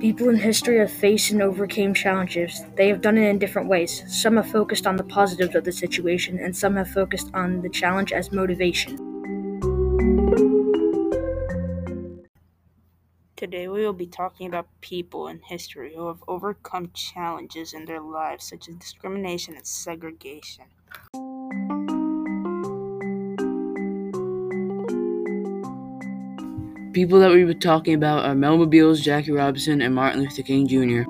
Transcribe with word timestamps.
People 0.00 0.28
in 0.28 0.36
history 0.36 0.78
have 0.78 0.92
faced 0.92 1.32
and 1.32 1.42
overcame 1.42 1.92
challenges. 1.92 2.64
They 2.76 2.86
have 2.86 3.00
done 3.00 3.18
it 3.18 3.28
in 3.28 3.40
different 3.40 3.68
ways. 3.68 4.04
Some 4.06 4.36
have 4.36 4.48
focused 4.48 4.86
on 4.86 4.94
the 4.94 5.02
positives 5.02 5.56
of 5.56 5.64
the 5.64 5.72
situation, 5.72 6.38
and 6.38 6.56
some 6.56 6.76
have 6.76 6.88
focused 6.88 7.30
on 7.34 7.62
the 7.62 7.68
challenge 7.68 8.12
as 8.12 8.30
motivation. 8.30 8.96
Today, 13.34 13.66
we 13.66 13.80
will 13.80 13.92
be 13.92 14.06
talking 14.06 14.46
about 14.46 14.68
people 14.80 15.26
in 15.26 15.40
history 15.40 15.94
who 15.96 16.06
have 16.06 16.22
overcome 16.28 16.92
challenges 16.94 17.74
in 17.74 17.84
their 17.84 18.00
lives, 18.00 18.48
such 18.48 18.68
as 18.68 18.76
discrimination 18.76 19.56
and 19.56 19.66
segregation. 19.66 20.66
People 26.98 27.20
that 27.20 27.30
we 27.30 27.44
were 27.44 27.54
talking 27.54 27.94
about 27.94 28.24
are 28.24 28.34
Melba 28.34 28.66
Beals, 28.66 29.00
Jackie 29.00 29.30
Robinson, 29.30 29.80
and 29.82 29.94
Martin 29.94 30.20
Luther 30.20 30.42
King 30.42 30.66
Jr. 30.66 31.02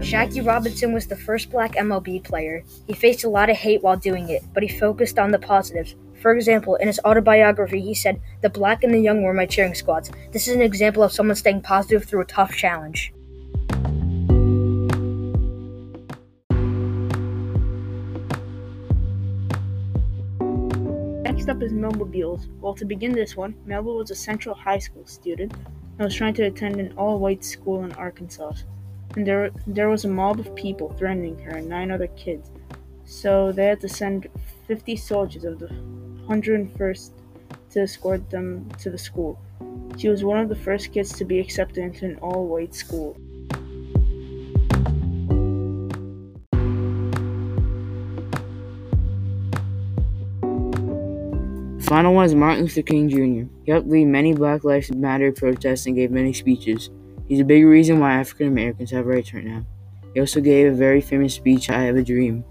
Jackie 0.00 0.42
Robinson 0.42 0.92
was 0.92 1.08
the 1.08 1.16
first 1.16 1.50
black 1.50 1.72
MLB 1.72 2.22
player. 2.22 2.62
He 2.86 2.92
faced 2.92 3.24
a 3.24 3.28
lot 3.28 3.50
of 3.50 3.56
hate 3.56 3.82
while 3.82 3.96
doing 3.96 4.28
it, 4.28 4.44
but 4.54 4.62
he 4.62 4.68
focused 4.68 5.18
on 5.18 5.32
the 5.32 5.38
positives. 5.40 5.96
For 6.22 6.36
example, 6.36 6.76
in 6.76 6.86
his 6.86 7.00
autobiography, 7.04 7.80
he 7.80 7.94
said, 7.94 8.22
The 8.42 8.48
black 8.48 8.84
and 8.84 8.94
the 8.94 9.00
young 9.00 9.22
were 9.22 9.34
my 9.34 9.44
cheering 9.44 9.74
squads. 9.74 10.12
This 10.30 10.46
is 10.46 10.54
an 10.54 10.62
example 10.62 11.02
of 11.02 11.10
someone 11.10 11.34
staying 11.34 11.62
positive 11.62 12.04
through 12.04 12.20
a 12.20 12.26
tough 12.26 12.54
challenge. 12.54 13.12
Next 21.36 21.50
up 21.50 21.62
is 21.62 21.74
Melba 21.74 22.06
Beals. 22.06 22.48
Well, 22.62 22.72
to 22.72 22.86
begin 22.86 23.12
this 23.12 23.36
one, 23.36 23.54
Melba 23.66 23.90
was 23.90 24.10
a 24.10 24.14
Central 24.14 24.54
High 24.54 24.78
School 24.78 25.04
student 25.04 25.52
and 25.52 25.98
was 25.98 26.14
trying 26.14 26.32
to 26.32 26.44
attend 26.44 26.80
an 26.80 26.94
all-white 26.96 27.44
school 27.44 27.84
in 27.84 27.92
Arkansas. 27.92 28.54
And 29.16 29.26
there, 29.26 29.50
there 29.66 29.90
was 29.90 30.06
a 30.06 30.08
mob 30.08 30.40
of 30.40 30.54
people 30.54 30.94
threatening 30.94 31.38
her 31.40 31.58
and 31.58 31.68
nine 31.68 31.90
other 31.90 32.06
kids. 32.06 32.50
So 33.04 33.52
they 33.52 33.66
had 33.66 33.82
to 33.82 33.88
send 33.88 34.28
50 34.66 34.96
soldiers 34.96 35.44
of 35.44 35.58
the 35.58 35.66
101st 36.26 37.10
to 37.72 37.80
escort 37.82 38.30
them 38.30 38.66
to 38.78 38.88
the 38.88 38.96
school. 38.96 39.38
She 39.98 40.08
was 40.08 40.24
one 40.24 40.40
of 40.40 40.48
the 40.48 40.56
first 40.56 40.90
kids 40.90 41.12
to 41.18 41.26
be 41.26 41.38
accepted 41.38 41.84
into 41.84 42.06
an 42.06 42.16
all-white 42.20 42.74
school. 42.74 43.14
The 51.86 51.90
final 51.90 52.14
one 52.14 52.26
is 52.26 52.34
Martin 52.34 52.64
Luther 52.64 52.82
King 52.82 53.08
Jr. 53.08 53.48
He 53.64 53.70
helped 53.70 53.86
lead 53.86 54.06
many 54.06 54.34
Black 54.34 54.64
Lives 54.64 54.92
Matter 54.92 55.30
protests 55.30 55.86
and 55.86 55.94
gave 55.94 56.10
many 56.10 56.32
speeches. 56.32 56.90
He's 57.28 57.38
a 57.38 57.44
big 57.44 57.64
reason 57.64 58.00
why 58.00 58.14
African 58.14 58.48
Americans 58.48 58.90
have 58.90 59.06
rights 59.06 59.32
right 59.32 59.44
now. 59.44 59.64
He 60.12 60.18
also 60.18 60.40
gave 60.40 60.66
a 60.66 60.74
very 60.74 61.00
famous 61.00 61.34
speech, 61.34 61.70
I 61.70 61.82
Have 61.82 61.94
a 61.94 62.02
Dream. 62.02 62.44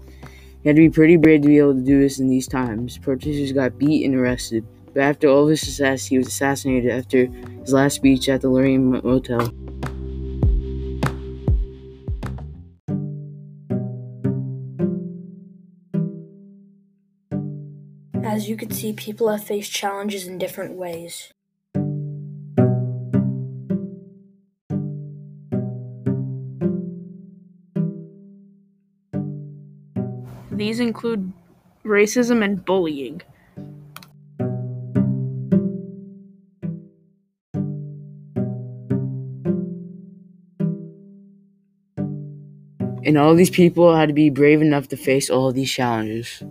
He 0.62 0.70
had 0.70 0.76
to 0.76 0.80
be 0.80 0.88
pretty 0.88 1.18
brave 1.18 1.42
to 1.42 1.48
be 1.48 1.58
able 1.58 1.74
to 1.74 1.82
do 1.82 2.00
this 2.00 2.18
in 2.18 2.30
these 2.30 2.48
times. 2.48 2.96
Protesters 2.96 3.52
got 3.52 3.78
beat 3.78 4.06
and 4.06 4.14
arrested. 4.14 4.64
But 4.94 5.02
after 5.02 5.28
all 5.28 5.44
this 5.44 5.60
success, 5.60 6.06
he 6.06 6.16
was 6.16 6.28
assassinated 6.28 6.90
after 6.90 7.26
his 7.60 7.74
last 7.74 7.96
speech 7.96 8.30
at 8.30 8.40
the 8.40 8.48
Lorraine 8.48 8.90
Motel. 8.90 9.52
As 18.26 18.48
you 18.48 18.56
can 18.56 18.72
see, 18.72 18.92
people 18.92 19.28
have 19.28 19.44
faced 19.44 19.70
challenges 19.70 20.26
in 20.26 20.36
different 20.36 20.74
ways. 20.74 21.32
These 30.50 30.80
include 30.80 31.32
racism 31.84 32.42
and 32.44 32.64
bullying. 32.64 33.22
And 43.04 43.16
all 43.16 43.36
these 43.36 43.50
people 43.50 43.94
had 43.94 44.08
to 44.08 44.12
be 44.12 44.30
brave 44.30 44.60
enough 44.60 44.88
to 44.88 44.96
face 44.96 45.30
all 45.30 45.52
these 45.52 45.70
challenges. 45.70 46.42